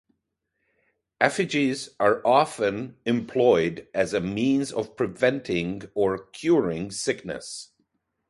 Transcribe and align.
Effigies 1.19 1.91
are 1.99 2.25
often 2.25 2.97
employed 3.05 3.87
as 3.93 4.15
a 4.15 4.19
means 4.19 4.71
of 4.71 4.95
preventing 4.95 5.83
or 5.93 6.17
curing 6.29 6.89
sickness. 6.89 7.69